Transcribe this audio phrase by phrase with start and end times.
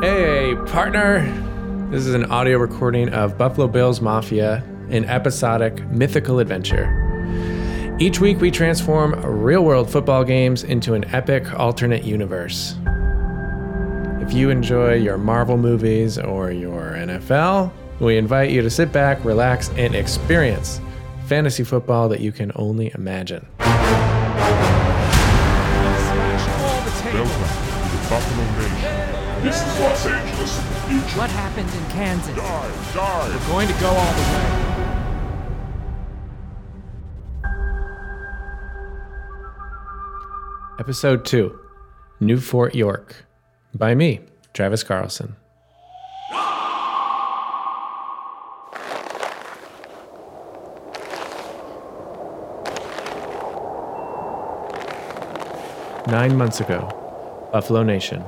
[0.00, 1.24] Hey, partner.
[1.90, 7.96] This is an audio recording of Buffalo Bills Mafia, an episodic mythical adventure.
[7.98, 12.74] Each week, we transform real world football games into an epic alternate universe.
[14.20, 19.24] If you enjoy your Marvel movies or your NFL, we invite you to sit back,
[19.24, 20.78] relax, and experience
[21.26, 23.46] fantasy football that you can only imagine.
[23.58, 23.80] Welcome
[27.14, 28.95] to the Buffalo Nation.
[29.42, 31.18] This is Los Angeles in the future.
[31.18, 32.34] What happened in Kansas?
[32.34, 33.28] Die, die.
[33.28, 34.62] We're going to go all the way.
[40.78, 41.58] Episode 2
[42.20, 43.26] New Fort York
[43.74, 44.20] by me,
[44.54, 45.36] Travis Carlson.
[56.08, 56.88] Nine months ago,
[57.52, 58.24] Buffalo Nation.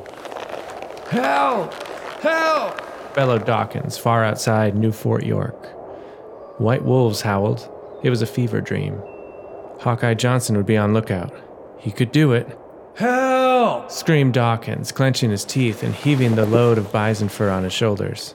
[1.10, 1.72] Help!
[2.20, 3.14] Help!
[3.14, 5.66] bellowed Dawkins far outside New Fort York.
[6.60, 7.66] White wolves howled.
[8.02, 9.00] It was a fever dream.
[9.80, 11.34] Hawkeye Johnson would be on lookout.
[11.78, 12.58] He could do it.
[12.96, 13.90] Help!
[13.90, 18.34] screamed Dawkins, clenching his teeth and heaving the load of bison fur on his shoulders.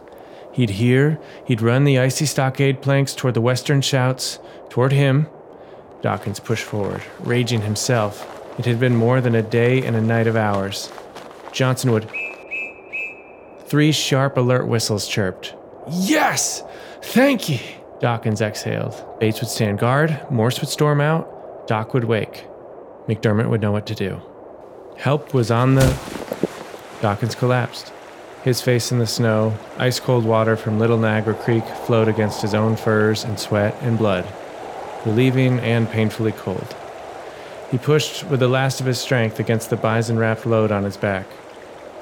[0.52, 5.28] He'd hear, he'd run the icy stockade planks toward the western shouts, toward him.
[6.02, 8.28] Dawkins pushed forward, raging himself.
[8.58, 10.92] It had been more than a day and a night of hours.
[11.52, 12.10] Johnson would.
[13.74, 15.56] Three sharp alert whistles chirped.
[15.90, 16.62] Yes!
[17.02, 17.60] Thank ye!
[18.00, 18.94] Dawkins exhaled.
[19.20, 22.46] Bates would stand guard, Morse would storm out, Doc would wake.
[23.08, 24.22] McDermott would know what to do.
[24.96, 25.88] Help was on the.
[27.02, 27.92] Dawkins collapsed.
[28.44, 32.54] His face in the snow, ice cold water from Little Niagara Creek flowed against his
[32.54, 34.32] own furs and sweat and blood,
[35.04, 36.76] relieving and painfully cold.
[37.72, 40.96] He pushed with the last of his strength against the bison wrapped load on his
[40.96, 41.26] back.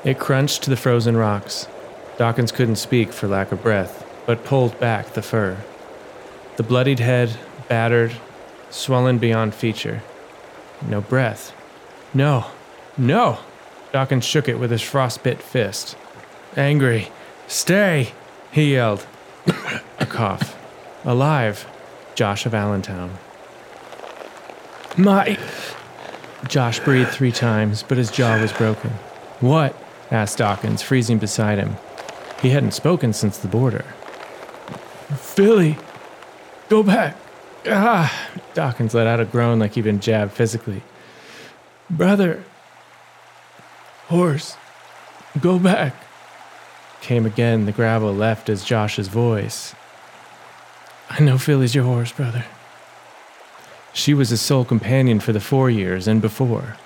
[0.03, 1.67] It crunched to the frozen rocks.
[2.17, 5.57] Dawkins couldn't speak for lack of breath, but pulled back the fur.
[6.57, 8.13] The bloodied head, battered,
[8.71, 10.01] swollen beyond feature.
[10.87, 11.53] No breath.
[12.13, 12.47] No,
[12.97, 13.39] no!
[13.91, 15.95] Dawkins shook it with his frostbit fist.
[16.57, 17.09] Angry.
[17.47, 18.13] Stay!
[18.51, 19.05] He yelled.
[19.99, 20.57] A cough.
[21.05, 21.67] Alive.
[22.15, 23.17] Josh of Allentown.
[24.97, 25.37] My.
[26.47, 28.89] Josh breathed three times, but his jaw was broken.
[29.39, 29.75] What?
[30.11, 31.77] Asked Dawkins, freezing beside him.
[32.41, 33.85] He hadn't spoken since the border.
[35.15, 35.77] Philly!
[36.69, 37.15] Go back!
[37.67, 38.29] Ah!
[38.53, 40.81] Dawkins let out a groan like he'd been jabbed physically.
[41.89, 42.43] Brother!
[44.07, 44.57] Horse!
[45.39, 45.95] Go back!
[47.01, 49.73] Came again, the gravel left as Josh's voice.
[51.09, 52.45] I know Philly's your horse, brother.
[53.93, 56.77] She was his sole companion for the four years and before.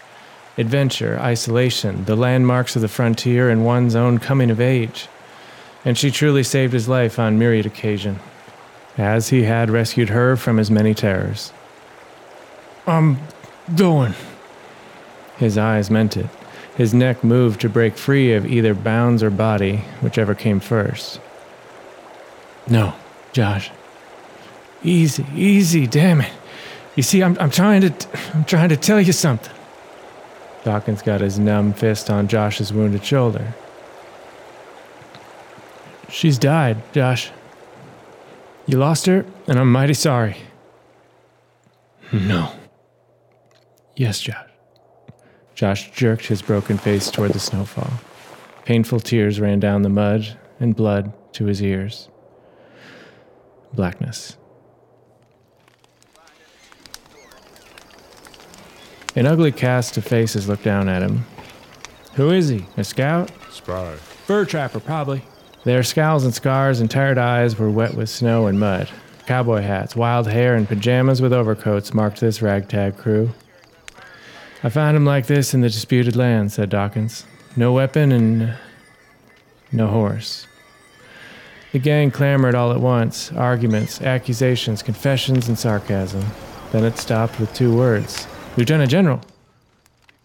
[0.57, 5.07] Adventure, isolation, the landmarks of the frontier, and one's own coming of age.
[5.83, 8.19] And she truly saved his life on myriad occasion,
[8.97, 11.51] as he had rescued her from his many terrors.
[12.87, 13.19] I'm
[13.75, 14.13] going.
[15.37, 16.27] His eyes meant it.
[16.77, 21.19] His neck moved to break free of either bounds or body, whichever came first.
[22.67, 22.93] No,
[23.31, 23.71] Josh.
[24.83, 26.31] Easy, easy, damn it.
[26.95, 27.93] You see, I'm, I'm trying to
[28.33, 29.54] I'm trying to tell you something.
[30.65, 33.53] Dawkins got his numb fist on Josh's wounded shoulder.
[36.09, 37.29] She's died, Josh.
[38.65, 40.37] You lost her, and I'm mighty sorry.
[42.11, 42.51] No.
[43.95, 44.49] Yes, Josh.
[45.53, 47.93] Josh jerked his broken face toward the snowfall.
[48.65, 52.09] Painful tears ran down the mud and blood to his ears.
[53.71, 54.35] Blackness.
[59.17, 61.25] An ugly cast of faces looked down at him.
[62.15, 62.65] Who is he?
[62.75, 63.31] A scout?
[63.49, 63.95] Spy.
[63.95, 65.23] Fur trapper, probably.
[65.63, 68.89] Their scowls and scars and tired eyes were wet with snow and mud.
[69.25, 73.31] Cowboy hats, wild hair, and pajamas with overcoats marked this ragtag crew.
[74.63, 77.25] I found him like this in the disputed land, said Dawkins.
[77.55, 78.53] No weapon and
[79.71, 80.45] no horse.
[81.71, 86.25] The gang clamored all at once arguments, accusations, confessions, and sarcasm.
[86.71, 89.19] Then it stopped with two words Lieutenant General.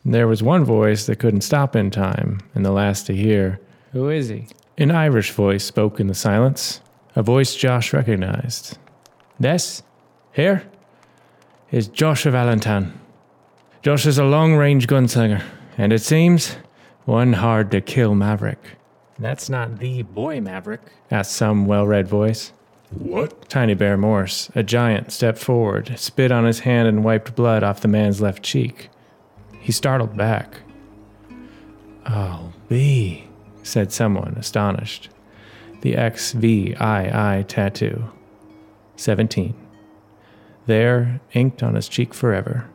[0.04, 3.58] There was one voice that couldn't stop in time, and the last to hear.
[3.92, 4.46] Who is he?
[4.78, 6.80] An Irish voice spoke in the silence,
[7.16, 8.78] a voice Josh recognized.
[9.40, 9.82] This,
[10.32, 10.62] here,
[11.72, 13.00] is Josh of Allentown.
[13.82, 15.42] Josh is a long range gunslinger,
[15.76, 16.56] and it seems
[17.06, 18.60] one hard to kill maverick.
[19.18, 22.52] That's not the boy maverick, asked some well read voice.
[22.90, 23.48] What?
[23.48, 27.80] Tiny Bear Morse, a giant, stepped forward, spit on his hand, and wiped blood off
[27.80, 28.88] the man's left cheek.
[29.60, 30.60] He startled back.
[32.06, 33.28] Oh, B,
[33.62, 35.08] said someone, astonished.
[35.82, 38.10] The XVII tattoo.
[38.96, 39.54] 17.
[40.66, 42.68] There, inked on his cheek forever.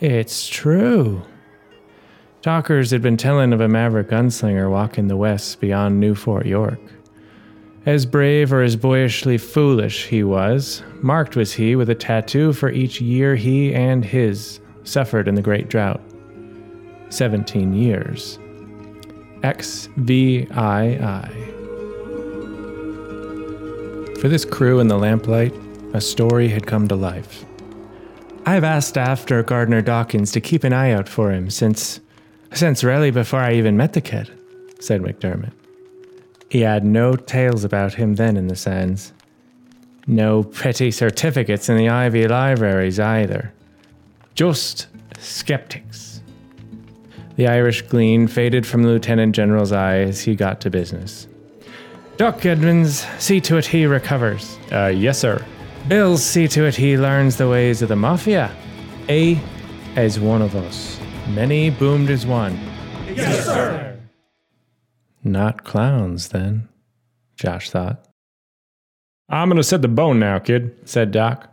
[0.00, 1.22] It's true.
[2.42, 6.78] Talkers had been telling of a maverick gunslinger walking the west beyond New Fort York.
[7.86, 12.68] As brave or as boyishly foolish he was, marked was he with a tattoo for
[12.68, 16.00] each year he and his suffered in the Great Drought.
[17.10, 18.40] 17 years.
[19.44, 20.48] XVII.
[24.20, 25.54] For this crew in the lamplight,
[25.92, 27.44] a story had come to life.
[28.46, 32.00] I've asked after Gardner Dawkins to keep an eye out for him since,
[32.52, 34.28] since really before I even met the kid,
[34.80, 35.52] said McDermott.
[36.48, 39.12] He had no tales about him then in the sands.
[40.06, 43.52] No petty certificates in the Ivy libraries either.
[44.34, 44.86] Just
[45.18, 46.22] skeptics.
[47.36, 51.26] The Irish gleam faded from the Lieutenant General's eye as he got to business.
[52.16, 54.56] Doc Edmonds, see to it he recovers.
[54.72, 55.44] Uh, yes, sir.
[55.88, 58.50] Bills, see to it he learns the ways of the Mafia.
[59.08, 59.38] A
[59.96, 60.98] as one of us.
[61.28, 62.58] Many boomed as one.
[65.26, 66.68] Not clowns, then,
[67.34, 68.06] Josh thought.
[69.28, 71.52] I'm gonna set the bone now, kid, said Doc.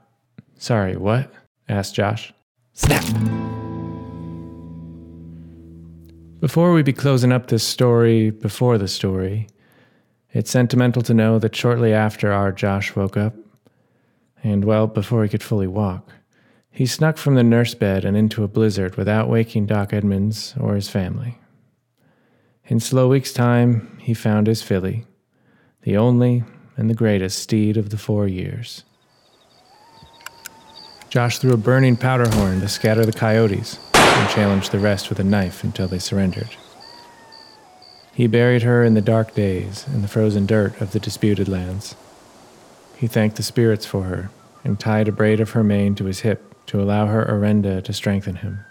[0.60, 1.34] Sorry, what?
[1.68, 2.32] asked Josh.
[2.74, 3.04] Snap!
[6.40, 9.48] Before we be closing up this story before the story,
[10.34, 13.34] it's sentimental to know that shortly after our Josh woke up,
[14.44, 16.12] and well before he could fully walk,
[16.70, 20.76] he snuck from the nurse bed and into a blizzard without waking Doc Edmonds or
[20.76, 21.40] his family.
[22.66, 25.06] In slow weeks' time, he found his filly,
[25.82, 26.46] the only
[26.78, 28.84] and the greatest steed of the four years.
[31.10, 35.20] Josh threw a burning powder horn to scatter the coyotes and challenged the rest with
[35.20, 36.56] a knife until they surrendered.
[38.14, 41.96] He buried her in the dark days in the frozen dirt of the disputed lands.
[42.96, 44.32] He thanked the spirits for her
[44.64, 47.92] and tied a braid of her mane to his hip to allow her Orenda to
[47.92, 48.64] strengthen him.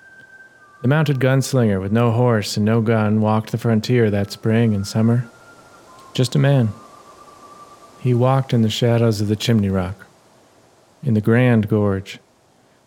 [0.83, 4.85] The mounted gunslinger with no horse and no gun walked the frontier that spring and
[4.85, 5.31] summer.
[6.13, 6.71] Just a man.
[8.01, 10.07] He walked in the shadows of the chimney rock,
[11.05, 12.19] in the Grand Gorge,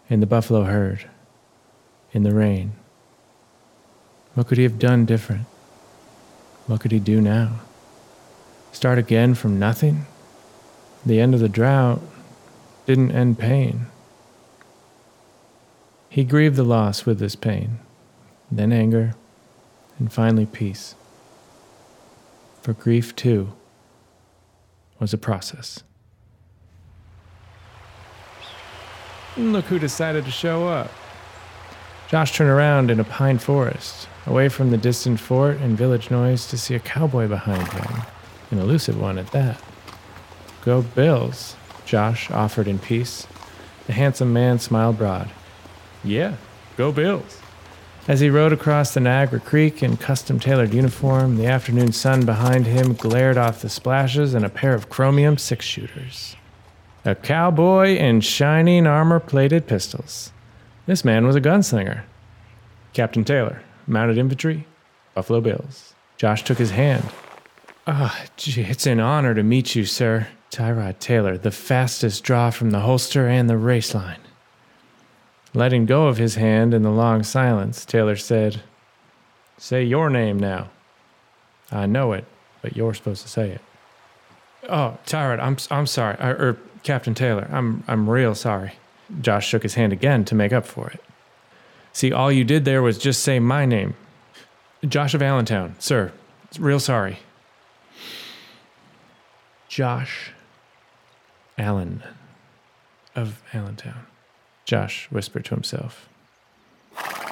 [0.09, 1.05] in the buffalo herd,
[2.11, 2.73] in the rain.
[4.33, 5.45] What could he have done different?
[6.67, 7.61] What could he do now?
[8.73, 10.05] Start again from nothing?
[11.05, 12.01] The end of the drought
[12.85, 13.85] didn't end pain.
[16.09, 17.79] He grieved the loss with this pain,
[18.51, 19.15] then anger,
[19.99, 20.95] and finally peace.
[22.61, 23.53] For grief, too,
[24.99, 25.83] was a process.
[29.37, 30.89] Look who decided to show up.
[32.07, 36.47] Josh turned around in a pine forest, away from the distant fort and village noise,
[36.47, 38.01] to see a cowboy behind him,
[38.51, 39.61] an elusive one at that.
[40.63, 41.55] Go Bills,
[41.85, 43.27] Josh offered in peace.
[43.87, 45.29] The handsome man smiled broad.
[46.03, 46.35] Yeah,
[46.77, 47.41] go Bills.
[48.07, 52.67] As he rode across the Niagara Creek in custom tailored uniform, the afternoon sun behind
[52.67, 56.35] him glared off the splashes and a pair of chromium six shooters.
[57.03, 60.31] A cowboy in shining armor plated pistols.
[60.85, 62.03] This man was a gunslinger.
[62.93, 64.67] Captain Taylor, Mounted Infantry,
[65.15, 65.95] Buffalo Bills.
[66.17, 67.05] Josh took his hand.
[67.87, 70.27] Ah, gee, it's an honor to meet you, sir.
[70.51, 74.19] Tyrod Taylor, the fastest draw from the holster and the race line.
[75.55, 78.61] Letting go of his hand in the long silence, Taylor said,
[79.57, 80.69] Say your name now.
[81.71, 82.25] I know it,
[82.61, 83.61] but you're supposed to say it.
[84.67, 86.17] Oh, Tyrod, I'm, I'm sorry.
[86.19, 88.73] Or, er, or Captain Taylor, I'm, I'm real sorry.
[89.21, 91.01] Josh shook his hand again to make up for it.
[91.93, 93.93] See, all you did there was just say my name.
[94.85, 96.11] Josh of Allentown, sir.
[96.59, 97.19] Real sorry.
[99.69, 100.31] Josh
[101.57, 102.03] Allen
[103.15, 104.05] of Allentown.
[104.65, 106.09] Josh whispered to himself.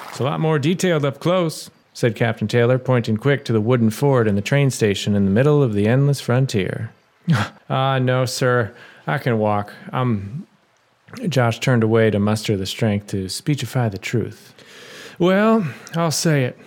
[0.08, 3.90] It's a lot more detailed up close, said Captain Taylor, pointing quick to the wooden
[3.90, 6.92] fort and the train station in the middle of the endless frontier.
[7.70, 8.74] Ah, no, sir.
[9.06, 9.72] I can walk.
[9.90, 10.46] I'm.
[11.28, 14.54] Josh turned away to muster the strength to speechify the truth.
[15.18, 16.58] Well, I'll say it.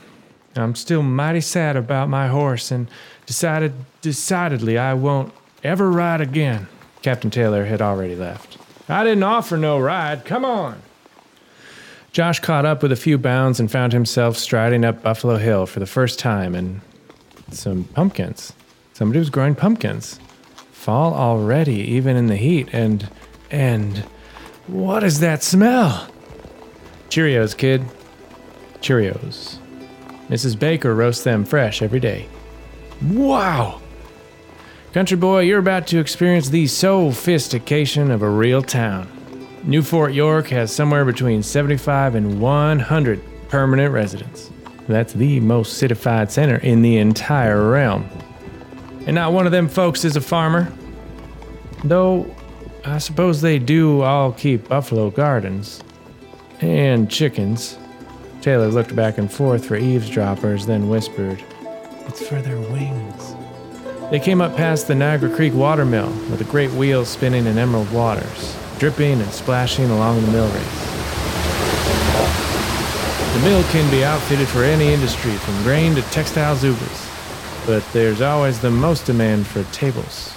[0.56, 2.90] I'm still mighty sad about my horse and
[3.28, 5.34] decided decidedly I won't
[5.64, 6.68] ever ride again.
[7.04, 8.58] Captain Taylor had already left.
[8.90, 10.26] I didn't offer no ride.
[10.26, 10.82] Come on.
[12.12, 15.80] Josh caught up with a few bounds and found himself striding up Buffalo Hill for
[15.80, 16.82] the first time and
[17.52, 18.54] some pumpkins.
[18.94, 20.20] Somebody was growing pumpkins.
[20.72, 23.10] Fall already, even in the heat, and
[23.52, 24.00] and
[24.68, 26.10] what is that smell?
[27.10, 27.84] Cheerios, kid.
[28.82, 29.58] Cheerios.
[30.30, 30.58] Mrs.
[30.58, 32.28] Baker roasts them fresh every day.
[33.02, 33.82] Wow!
[34.98, 39.08] Country boy, you're about to experience the sophistication of a real town.
[39.64, 44.50] New Fort York has somewhere between 75 and 100 permanent residents.
[44.88, 48.10] That's the most citified center in the entire realm.
[49.06, 50.74] And not one of them folks is a farmer.
[51.84, 52.36] Though,
[52.84, 55.84] I suppose they do all keep buffalo gardens.
[56.60, 57.78] And chickens.
[58.42, 61.44] Taylor looked back and forth for eavesdroppers, then whispered,
[62.08, 63.37] It's for their wings.
[64.10, 67.92] They came up past the Niagara Creek watermill with the great wheels spinning in emerald
[67.92, 70.84] waters, dripping and splashing along the mill race.
[73.34, 78.22] The mill can be outfitted for any industry from grain to textile zubas, but there's
[78.22, 80.34] always the most demand for tables.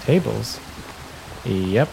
[0.00, 0.58] Tables?
[1.44, 1.88] Yep.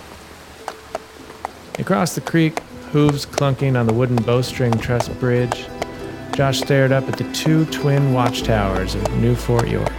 [1.77, 2.57] Across the creek,
[2.91, 5.67] hooves clunking on the wooden bowstring truss bridge,
[6.33, 9.93] Josh stared up at the two twin watchtowers of New Fort York.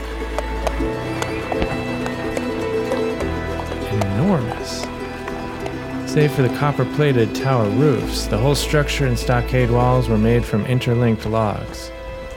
[6.11, 10.45] Save for the copper plated tower roofs, the whole structure and stockade walls were made
[10.45, 11.93] from interlinked logs.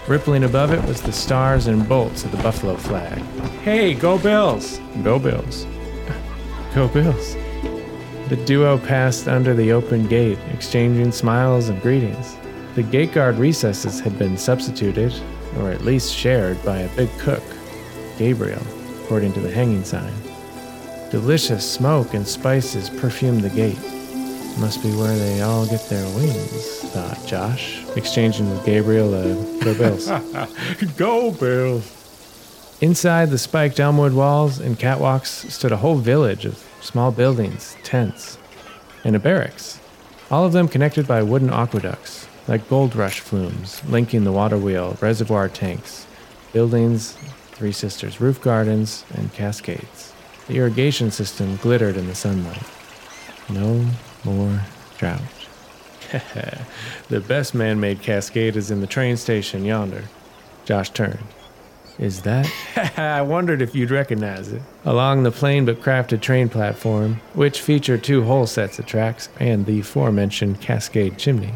[0.08, 3.18] Rippling above it was the stars and bolts of the buffalo flag.
[3.64, 4.80] Hey, go Bills!
[5.02, 5.66] Go Bills.
[6.76, 7.34] Go Bills.
[8.30, 12.38] The duo passed under the open gate, exchanging smiles and greetings.
[12.76, 15.16] The gate guard recesses had been substituted,
[15.58, 17.44] or at least shared, by a big cook,
[18.20, 18.62] Gabriel,
[19.04, 20.14] according to the hanging sign.
[21.14, 23.78] Delicious smoke and spices perfumed the gate.
[24.58, 29.64] Must be where they all get their wings, thought Josh, exchanging with Gabriel uh, a
[29.64, 30.08] Go Bills.
[30.98, 32.78] Go, Bills.
[32.82, 38.40] Inside the spiked elmwood walls and catwalks stood a whole village of small buildings, tents,
[39.04, 39.80] and a barracks,
[40.32, 44.98] all of them connected by wooden aqueducts, like gold rush flumes, linking the water wheel,
[45.00, 46.08] reservoir tanks,
[46.54, 47.16] buildings,
[47.52, 50.13] Three Sisters roof gardens, and cascades.
[50.48, 52.64] The irrigation system glittered in the sunlight.
[53.50, 53.86] No
[54.24, 54.62] more
[54.98, 55.22] drought.
[57.10, 60.04] the best man made cascade is in the train station yonder.
[60.66, 61.28] Josh turned.
[62.00, 62.50] Is that?
[62.98, 64.62] I wondered if you'd recognize it.
[64.84, 69.66] Along the plain but crafted train platform, which featured two whole sets of tracks and
[69.66, 71.54] the aforementioned cascade chimney,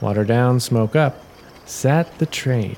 [0.00, 1.24] water down, smoke up,
[1.66, 2.76] sat the train,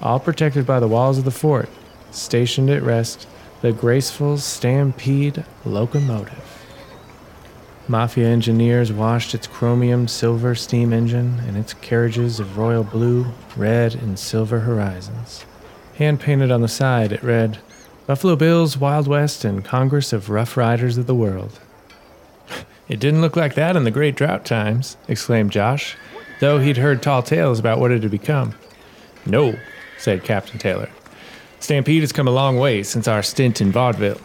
[0.00, 1.68] all protected by the walls of the fort,
[2.10, 3.28] stationed at rest,
[3.62, 6.66] the graceful Stampede locomotive.
[7.86, 13.24] Mafia engineers washed its chromium silver steam engine and its carriages of royal blue,
[13.56, 15.44] red, and silver horizons.
[15.94, 17.58] Hand painted on the side, it read,
[18.08, 21.60] Buffalo Bills, Wild West, and Congress of Rough Riders of the World.
[22.88, 25.96] It didn't look like that in the great drought times, exclaimed Josh,
[26.40, 28.54] though he'd heard tall tales about what it had become.
[29.24, 29.56] No,
[29.98, 30.90] said Captain Taylor.
[31.62, 34.20] Stampede has come a long way since our stint in vaudeville.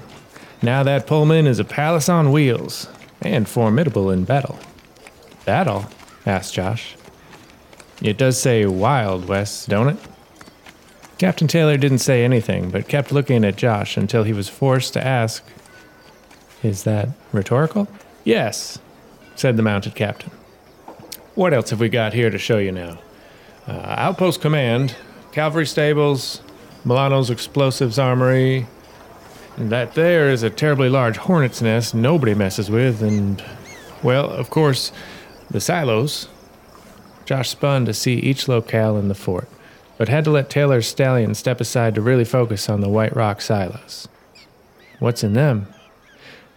[0.63, 2.89] Now that Pullman is a palace on wheels,
[3.21, 4.57] and formidable in battle.
[5.45, 5.85] Battle?
[6.25, 6.95] asked Josh.
[8.01, 9.97] It does say Wild West, don't it?
[11.19, 15.05] Captain Taylor didn't say anything, but kept looking at Josh until he was forced to
[15.05, 15.43] ask,
[16.63, 17.87] Is that rhetorical?
[18.23, 18.79] Yes,
[19.35, 20.31] said the mounted captain.
[21.35, 22.97] What else have we got here to show you now?
[23.67, 24.95] Uh, outpost command,
[25.31, 26.41] cavalry stables,
[26.87, 28.65] Milano's explosives armory.
[29.57, 33.43] And that there is a terribly large hornet's nest nobody messes with, and,
[34.01, 34.91] well, of course,
[35.49, 36.27] the silos.
[37.25, 39.49] Josh spun to see each locale in the fort
[39.97, 43.41] but had to let Taylor's stallion step aside to really focus on the White Rock
[43.41, 44.07] silos.
[44.99, 45.67] What's in them?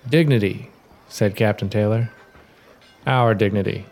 [0.08, 0.70] Dignity,
[1.08, 2.10] said Captain Taylor.
[3.06, 3.86] Our dignity.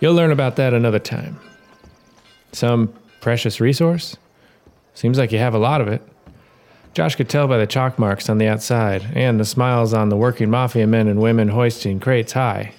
[0.00, 1.40] You'll learn about that another time.
[2.52, 4.16] Some precious resource?
[4.98, 6.02] Seems like you have a lot of it.
[6.92, 10.16] Josh could tell by the chalk marks on the outside and the smiles on the
[10.16, 12.72] working mafia men and women hoisting crates high.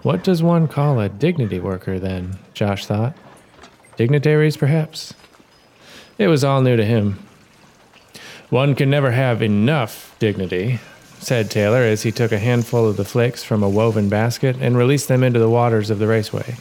[0.00, 2.38] What does one call a dignity worker, then?
[2.54, 3.14] Josh thought.
[3.98, 5.12] Dignitaries, perhaps?
[6.16, 7.18] It was all new to him.
[8.48, 10.80] One can never have enough dignity,
[11.18, 14.78] said Taylor as he took a handful of the flakes from a woven basket and
[14.78, 16.56] released them into the waters of the raceway.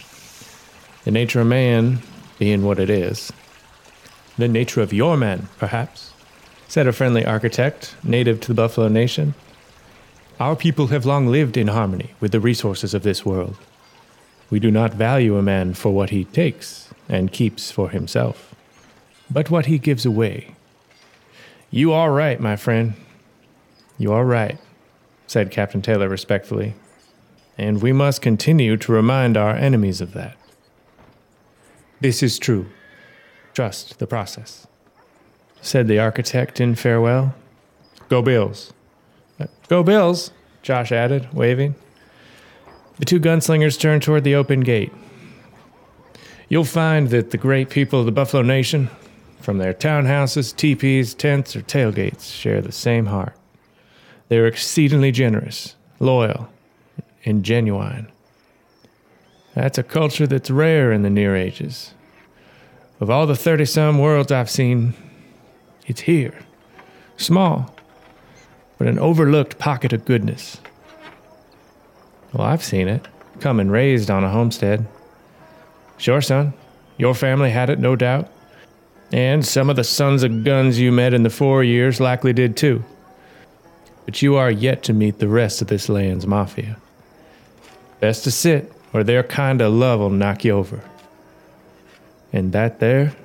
[1.05, 1.99] The nature of man
[2.37, 3.31] being what it is.
[4.37, 6.13] The nature of your man, perhaps,
[6.67, 9.33] said a friendly architect, native to the Buffalo Nation.
[10.39, 13.57] Our people have long lived in harmony with the resources of this world.
[14.49, 18.53] We do not value a man for what he takes, and keeps for himself,
[19.31, 20.55] but what he gives away.
[21.71, 22.93] You are right, my friend.
[23.97, 24.57] You are right,
[25.25, 26.75] said Captain Taylor respectfully,
[27.57, 30.37] and we must continue to remind our enemies of that.
[31.99, 32.67] This is true.
[33.57, 34.67] Trust the process.
[35.61, 37.33] said the architect in farewell.
[38.07, 38.71] Go Bills.
[39.39, 40.29] Uh, Go Bills,
[40.61, 41.73] Josh added, waving.
[42.99, 44.93] The two gunslingers turned toward the open gate.
[46.49, 48.91] You'll find that the great people of the Buffalo Nation,
[49.41, 53.33] from their townhouses, teepees, tents, or tailgates, share the same heart.
[54.27, 56.47] They are exceedingly generous, loyal,
[57.25, 58.11] and genuine.
[59.55, 61.95] That's a culture that's rare in the Near Ages.
[62.99, 64.95] Of all the 30 some worlds I've seen,
[65.85, 66.33] it's here.
[67.15, 67.73] Small,
[68.77, 70.59] but an overlooked pocket of goodness.
[72.33, 73.07] Well, I've seen it,
[73.39, 74.87] come and raised on a homestead.
[75.97, 76.53] Sure, son,
[76.97, 78.29] your family had it, no doubt.
[79.11, 82.57] And some of the sons of guns you met in the four years likely did
[82.57, 82.83] too.
[84.05, 86.77] But you are yet to meet the rest of this land's mafia.
[87.99, 90.81] Best to sit, or their kind of love will knock you over.
[92.33, 93.15] And that there,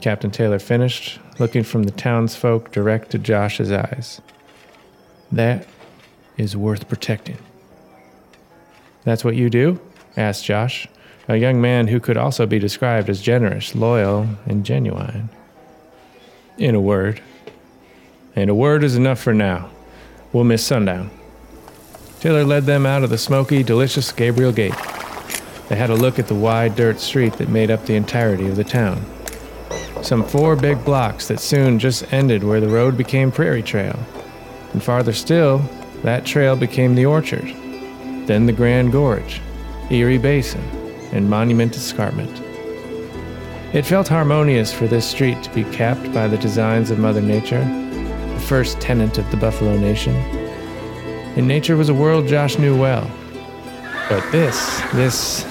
[0.00, 4.20] Captain Taylor finished, looking from the townsfolk direct to Josh's eyes.
[5.30, 5.66] That
[6.36, 7.38] is worth protecting.
[9.04, 9.80] That's what you do?
[10.16, 10.88] asked Josh,
[11.28, 15.28] a young man who could also be described as generous, loyal, and genuine.
[16.58, 17.20] In a word.
[18.34, 19.70] And a word is enough for now.
[20.32, 21.10] We'll miss sundown.
[22.20, 24.74] Taylor led them out of the smoky, delicious Gabriel Gate.
[25.68, 28.56] They had a look at the wide dirt street that made up the entirety of
[28.56, 29.04] the town.
[30.02, 33.98] Some four big blocks that soon just ended where the road became Prairie Trail.
[34.72, 35.58] And farther still,
[36.02, 37.46] that trail became the orchard.
[38.26, 39.40] Then the Grand Gorge,
[39.90, 40.62] Erie Basin,
[41.12, 42.42] and Monument Escarpment.
[43.74, 47.64] It felt harmonious for this street to be capped by the designs of Mother Nature,
[47.64, 50.14] the first tenant of the Buffalo Nation.
[51.36, 53.10] And nature was a world Josh knew well.
[54.08, 55.44] But this, this,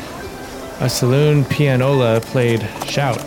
[0.79, 3.23] a saloon pianola played shout.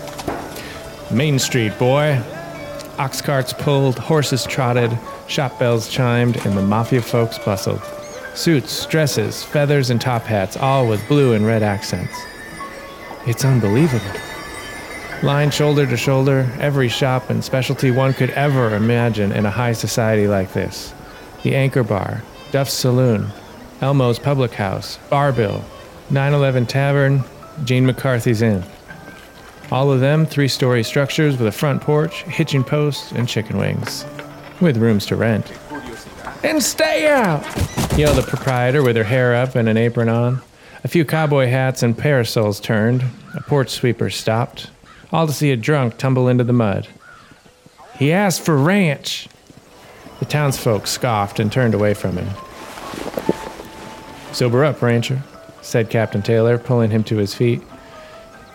[1.11, 2.23] Main Street, boy.
[2.99, 4.97] Ox carts pulled, horses trotted,
[5.29, 7.81] shop bells chimed, and the mafia folks bustled.
[8.35, 12.15] Suits, dresses, feathers, and top hats, all with blue and red accents.
[13.27, 14.21] It's unbelievable.
[15.23, 19.73] Lined shoulder to shoulder, every shop and specialty one could ever imagine in a high
[19.73, 20.93] society like this.
[21.43, 22.23] The Anchor Bar,
[22.53, 23.29] Duff's Saloon,
[23.81, 25.63] Elmo's Public House, Barbill,
[26.11, 27.25] 911 Tavern,
[27.65, 28.63] Gene McCarthy's Inn.
[29.71, 34.07] All of them three story structures with a front porch, hitching post, and chicken wings,
[34.61, 35.53] with rooms to rent.
[36.43, 37.45] And stay out!
[37.99, 40.41] yelled the proprietor with her hair up and an apron on.
[40.85, 43.05] A few cowboy hats and parasols turned.
[43.35, 44.71] A porch sweeper stopped,
[45.13, 46.87] all to see a drunk tumble into the mud.
[47.97, 49.29] He asked for ranch.
[50.21, 52.29] The townsfolk scoffed and turned away from him.
[54.33, 55.23] Sober up, rancher,
[55.63, 57.63] said Captain Taylor, pulling him to his feet.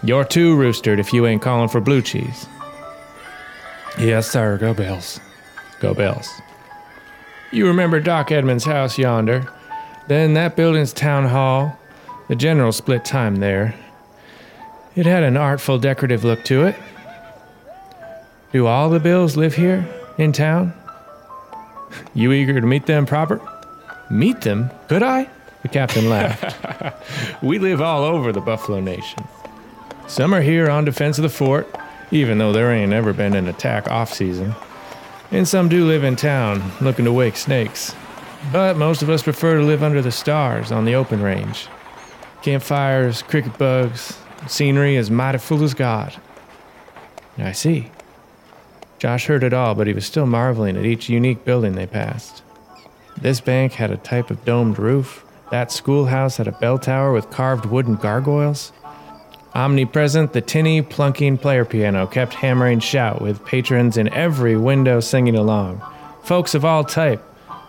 [0.04, 2.48] You're too roostered if you ain't calling for blue cheese.
[3.98, 4.58] Yes, sir.
[4.58, 5.20] Go Bills.
[5.80, 6.30] Go Bills.
[7.52, 9.48] You remember Doc Edmonds' house yonder?
[10.08, 11.78] Then that building's town hall.
[12.28, 13.76] The general split time there.
[14.96, 16.76] It had an artful, decorative look to it.
[18.52, 19.88] Do all the Bills live here
[20.18, 20.74] in town?
[22.16, 23.40] You eager to meet them proper?
[24.10, 24.72] Meet them?
[24.88, 25.30] Could I?
[25.64, 27.42] The captain laughed.
[27.44, 29.24] we live all over the Buffalo Nation.
[30.08, 31.74] Some are here on defense of the fort,
[32.12, 34.54] even though there ain't ever been an attack off season.
[35.32, 37.96] And some do live in town, looking to wake snakes.
[38.52, 41.68] But most of us prefer to live under the stars on the open range.
[42.42, 46.14] Campfires, cricket bugs, scenery as mighty full as God.
[47.38, 47.90] I see.
[49.00, 52.44] Josh heard it all, but he was still marveling at each unique building they passed.
[53.18, 55.26] This bank had a type of domed roof.
[55.54, 58.74] That schoolhouse had a bell tower with carved wooden gargoyles.
[59.54, 65.36] Omnipresent, the tinny, plunking player piano kept hammering shout with patrons in every window singing
[65.36, 65.80] along.
[66.24, 67.24] Folks of all type,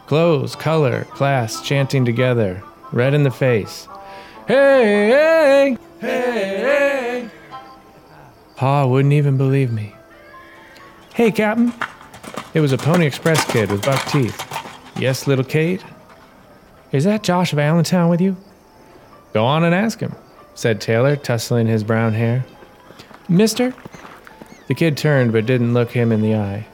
[0.07, 3.87] clothes, color, class chanting together, red in the face.
[4.49, 7.31] Hey, hey, hey, hey.
[8.57, 9.95] Pa wouldn't even believe me.
[11.13, 11.71] Hey, Captain.
[12.55, 14.41] It was a Pony Express kid with buck teeth.
[14.99, 15.85] Yes, little Kate?
[16.95, 18.37] Is that Josh Allentown with you?
[19.33, 20.15] Go on and ask him,
[20.55, 22.45] said Taylor, tussling his brown hair.
[23.29, 23.75] Mister?
[24.69, 26.69] The kid turned but didn't look him in the eye.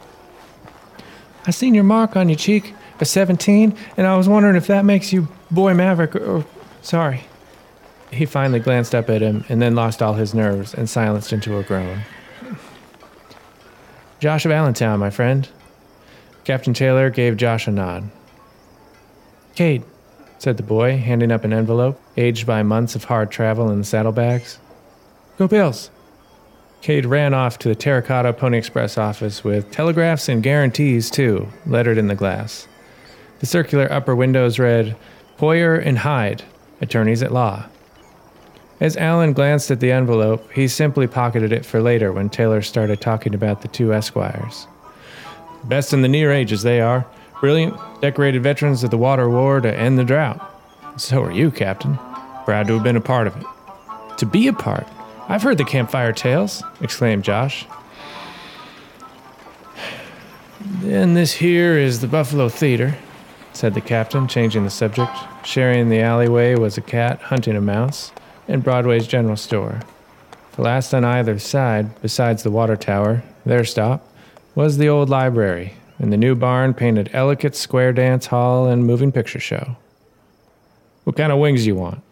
[1.47, 4.85] I seen your mark on your cheek, a 17, and I was wondering if that
[4.85, 6.47] makes you Boy Maverick or, or
[6.83, 7.23] sorry.
[8.11, 11.57] He finally glanced up at him and then lost all his nerves and silenced into
[11.57, 12.03] a groan.
[14.19, 15.49] Josh Allentown, my friend.
[16.45, 18.11] Captain Taylor gave Josh a nod.
[19.55, 19.83] Kate,
[20.41, 23.85] said the boy, handing up an envelope, aged by months of hard travel in the
[23.85, 24.59] saddlebags.
[25.37, 25.91] Go Bills.
[26.81, 31.99] Cade ran off to the Terracotta Pony Express office with telegraphs and guarantees, too, lettered
[31.99, 32.67] in the glass.
[33.41, 34.97] The circular upper windows read,
[35.37, 36.43] Poyer and Hyde,
[36.81, 37.67] attorneys at law.
[38.81, 42.99] As Allen glanced at the envelope, he simply pocketed it for later when Taylor started
[42.99, 44.67] talking about the two Esquires.
[45.65, 47.07] Best in the near ages, they are.
[47.41, 50.41] Brilliant, decorated veterans of the water war to end the drought.
[50.99, 51.99] So are you, Captain.
[52.45, 53.47] Proud to have been a part of it.
[54.19, 54.87] To be a part?
[55.29, 57.67] I've heard the campfire tales, exclaimed Josh.
[60.81, 62.97] Then this here is the Buffalo Theater,
[63.55, 65.13] said the captain, changing the subject.
[65.43, 68.13] Sharing the alleyway was a cat hunting a mouse,
[68.49, 69.81] and Broadway's general store.
[70.57, 74.07] The last on either side, besides the water tower, their stop,
[74.55, 79.13] was the old library, and the new barn painted elegant square dance hall and moving
[79.13, 79.77] picture show.
[81.05, 82.03] What kind of wings you want?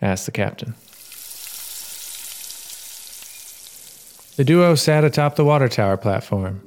[0.00, 0.74] asked the captain.
[4.36, 6.60] The duo sat atop the water tower platform.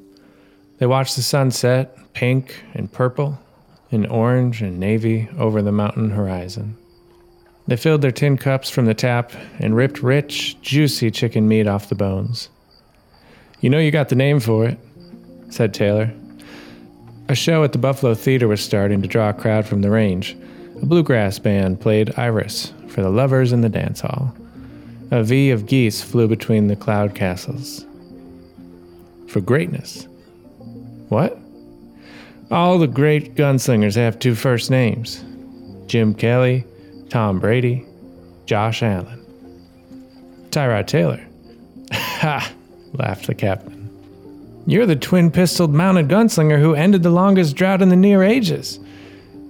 [0.77, 3.39] They watched the sunset, pink and purple,
[3.91, 6.77] and orange and navy over the mountain horizon.
[7.67, 11.89] They filled their tin cups from the tap and ripped rich, juicy chicken meat off
[11.89, 12.49] the bones.
[13.59, 14.79] You know you got the name for it,
[15.49, 16.11] said Taylor.
[17.29, 20.35] A show at the Buffalo Theater was starting to draw a crowd from the range.
[20.81, 24.35] A bluegrass band played Iris for the lovers in the dance hall.
[25.11, 27.85] A V of geese flew between the cloud castles.
[29.27, 30.07] For greatness.
[31.09, 31.37] What?
[32.49, 35.23] All the great gunslingers have two first names
[35.85, 36.65] Jim Kelly,
[37.09, 37.85] Tom Brady,
[38.47, 39.23] Josh Allen.
[40.49, 41.23] Tyrod Taylor.
[42.19, 42.51] Ha!
[42.93, 43.78] laughed the captain.
[44.65, 48.79] You're the twin pistoled mounted gunslinger who ended the longest drought in the near ages.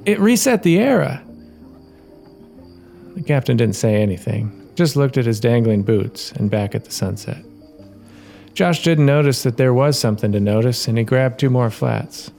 [0.05, 1.23] It reset the era.
[3.15, 6.91] The captain didn't say anything, just looked at his dangling boots and back at the
[6.91, 7.43] sunset.
[8.53, 12.31] Josh didn't notice that there was something to notice, and he grabbed two more flats.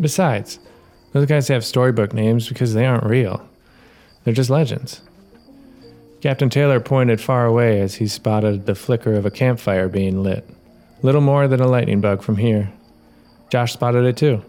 [0.00, 0.58] Besides,
[1.12, 3.48] those guys have storybook names because they aren't real.
[4.24, 5.02] They're just legends.
[6.20, 10.48] Captain Taylor pointed far away as he spotted the flicker of a campfire being lit.
[11.02, 12.72] Little more than a lightning bug from here.
[13.50, 14.42] Josh spotted it too.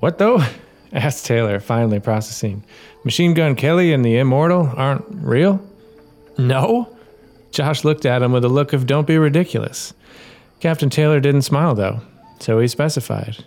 [0.00, 0.42] What though?
[0.92, 2.64] asked Taylor, finally processing.
[3.04, 5.60] Machine Gun Kelly and the Immortal aren't real?
[6.38, 6.96] No?
[7.50, 9.94] Josh looked at him with a look of don't be ridiculous.
[10.60, 12.00] Captain Taylor didn't smile though,
[12.38, 13.44] so he specified.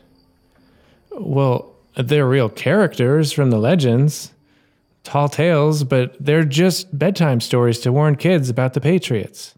[1.11, 4.33] Well, they're real characters from the legends.
[5.03, 9.53] Tall tales, but they're just bedtime stories to warn kids about the Patriots.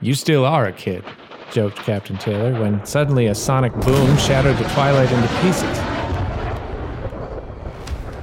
[0.00, 1.02] You still are a kid,
[1.50, 5.78] joked Captain Taylor when suddenly a sonic boom shattered the twilight into pieces.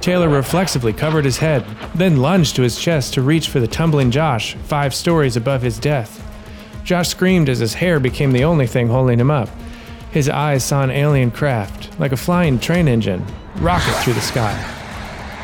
[0.00, 4.10] Taylor reflexively covered his head, then lunged to his chest to reach for the tumbling
[4.10, 6.22] Josh, five stories above his death.
[6.82, 9.50] Josh screamed as his hair became the only thing holding him up.
[10.12, 13.22] His eyes saw an alien craft, like a flying train engine,
[13.56, 14.54] rocket through the sky.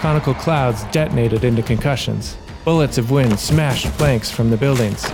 [0.01, 2.39] Conical clouds detonated into concussions.
[2.65, 5.13] Bullets of wind smashed planks from the buildings.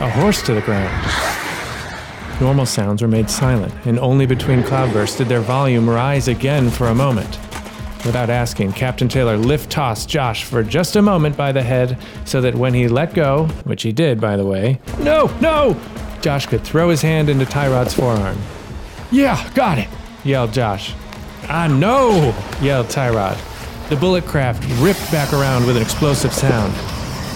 [0.00, 0.90] A horse to the ground.
[2.40, 6.86] Normal sounds were made silent, and only between cloudbursts did their volume rise again for
[6.86, 7.38] a moment.
[8.06, 12.40] Without asking, Captain Taylor lift tossed Josh for just a moment by the head so
[12.40, 15.78] that when he let go, which he did, by the way, no, no!
[16.22, 18.38] Josh could throw his hand into Tyrod's forearm.
[19.10, 19.88] Yeah, got it,
[20.24, 20.94] yelled Josh.
[21.46, 23.38] I know, yelled Tyrod.
[23.90, 26.72] The bullet craft ripped back around with an explosive sound.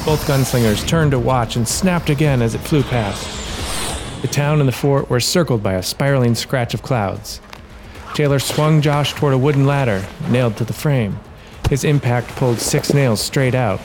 [0.05, 4.21] Both gunslingers turned to watch and snapped again as it flew past.
[4.21, 7.41] The town and the fort were circled by a spiraling scratch of clouds.
[8.13, 11.19] Taylor swung Josh toward a wooden ladder, nailed to the frame.
[11.71, 13.81] His impact pulled six nails straight out.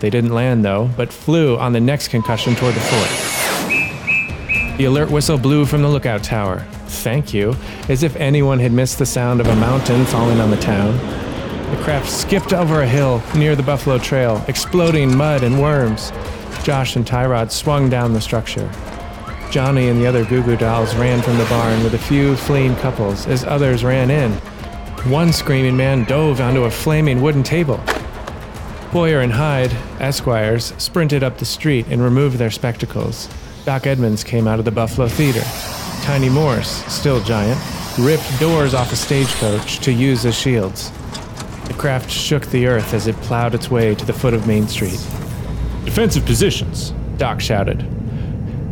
[0.00, 4.78] They didn't land, though, but flew on the next concussion toward the fort.
[4.78, 6.66] The alert whistle blew from the lookout tower.
[6.86, 7.54] Thank you,
[7.88, 11.21] as if anyone had missed the sound of a mountain falling on the town.
[11.72, 16.12] The craft skipped over a hill near the Buffalo Trail, exploding mud and worms.
[16.64, 18.70] Josh and Tyrod swung down the structure.
[19.50, 22.76] Johnny and the other Goo Goo Dolls ran from the barn with a few fleeing
[22.76, 24.32] couples as others ran in.
[25.10, 27.78] One screaming man dove onto a flaming wooden table.
[28.90, 33.30] Poyer and Hyde, esquires, sprinted up the street and removed their spectacles.
[33.64, 35.42] Doc Edmonds came out of the Buffalo Theater.
[36.04, 37.58] Tiny Morse, still giant,
[37.98, 40.92] ripped doors off a stagecoach to use as shields.
[41.72, 44.68] The craft shook the earth as it plowed its way to the foot of Main
[44.68, 45.00] Street.
[45.86, 46.90] Defensive positions.
[47.16, 47.82] Doc shouted.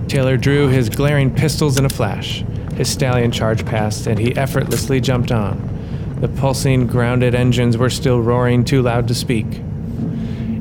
[0.07, 2.45] Taylor drew his glaring pistols in a flash.
[2.75, 6.19] His stallion charged past, and he effortlessly jumped on.
[6.21, 9.47] The pulsing, grounded engines were still roaring too loud to speak.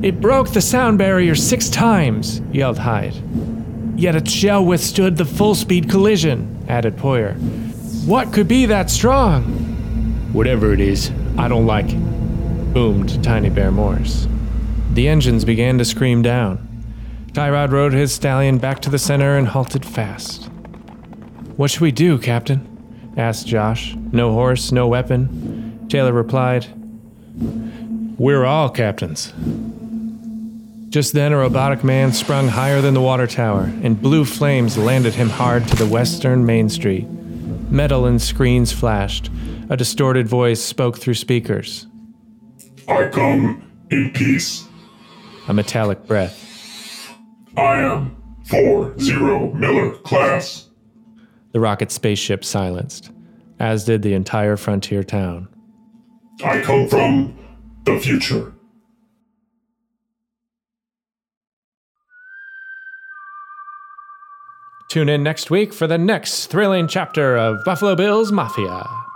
[0.02, 3.16] It broke the sound barrier six times, yelled Hyde.
[3.96, 7.34] yet its shell withstood the full speed collision, added Poyer.
[8.06, 9.42] What could be that strong?
[10.32, 12.09] Whatever it is, I don't like it.
[12.72, 14.28] Boomed Tiny Bear Morse.
[14.92, 16.66] The engines began to scream down.
[17.32, 20.44] Tyrod rode his stallion back to the center and halted fast.
[21.56, 22.66] What should we do, Captain?
[23.16, 23.96] asked Josh.
[24.12, 25.86] No horse, no weapon.
[25.88, 26.66] Taylor replied,
[28.18, 29.32] We're all captains.
[30.90, 35.14] Just then, a robotic man sprung higher than the water tower, and blue flames landed
[35.14, 37.08] him hard to the western Main Street.
[37.70, 39.30] Metal and screens flashed.
[39.68, 41.86] A distorted voice spoke through speakers.
[42.90, 44.66] I come in peace.
[45.46, 47.16] A metallic breath.
[47.56, 48.16] I am
[48.48, 50.68] 4-0 Miller class.
[51.52, 53.12] The rocket spaceship silenced,
[53.60, 55.48] as did the entire frontier town.
[56.44, 57.38] I come from
[57.84, 58.52] the future.
[64.88, 69.09] Tune in next week for the next thrilling chapter of Buffalo Bills Mafia.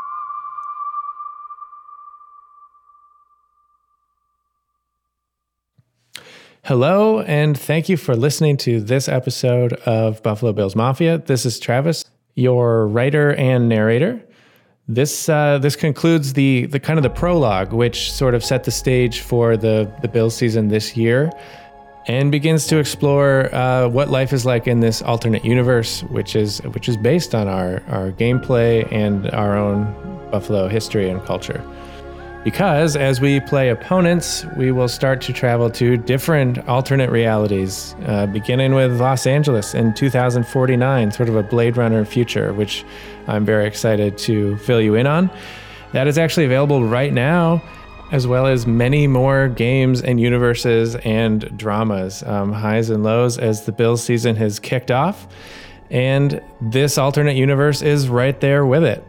[6.67, 11.19] Hello, and thank you for listening to this episode of Buffalo Bills Mafia.
[11.19, 14.19] This is Travis, your writer and narrator.
[14.89, 18.71] This uh, this concludes the the kind of the prologue, which sort of set the
[18.71, 21.31] stage for the the Bills season this year
[22.07, 26.63] and begins to explore uh, what life is like in this alternate universe, which is
[26.73, 29.85] which is based on our our gameplay and our own
[30.31, 31.63] Buffalo history and culture.
[32.45, 38.27] Because as we play opponents, we will start to travel to different alternate realities, uh,
[38.27, 42.85] beginning with Los Angeles in 2049, sort of a Blade Runner future, which
[43.29, 45.31] I'm very excited to fill you in on.
[45.93, 47.63] That is actually available right now
[48.13, 53.65] as well as many more games and universes and dramas, um, highs and lows as
[53.65, 55.27] the Bills season has kicked off.
[55.91, 59.03] And this alternate universe is right there with it.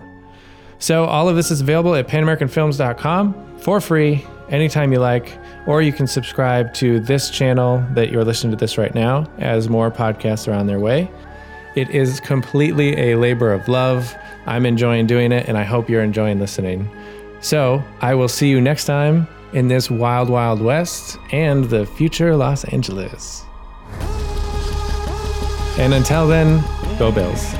[0.85, 5.91] So, all of this is available at panamericanfilms.com for free anytime you like, or you
[5.91, 10.47] can subscribe to this channel that you're listening to this right now as more podcasts
[10.47, 11.09] are on their way.
[11.75, 14.15] It is completely a labor of love.
[14.45, 16.87] I'm enjoying doing it, and I hope you're enjoying listening.
[17.41, 22.35] So I will see you next time in this wild, wild west and the future
[22.35, 23.43] Los Angeles.
[25.79, 26.63] And until then,
[26.99, 27.55] go Bills.